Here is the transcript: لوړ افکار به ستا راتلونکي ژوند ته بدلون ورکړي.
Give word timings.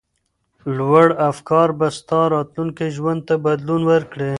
لوړ 0.77 1.07
افکار 1.29 1.67
به 1.79 1.87
ستا 1.97 2.21
راتلونکي 2.33 2.87
ژوند 2.97 3.19
ته 3.27 3.35
بدلون 3.45 3.81
ورکړي. 3.91 4.29